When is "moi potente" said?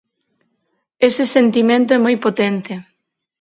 2.05-2.73